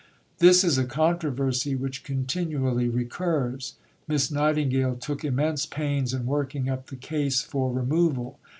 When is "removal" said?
7.71-8.39